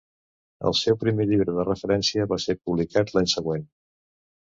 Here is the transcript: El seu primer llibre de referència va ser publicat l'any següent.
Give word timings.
El 0.69 0.73
seu 0.79 0.97
primer 1.03 1.27
llibre 1.33 1.55
de 1.59 1.67
referència 1.69 2.29
va 2.35 2.43
ser 2.49 2.59
publicat 2.65 3.17
l'any 3.19 3.33
següent. 3.39 3.73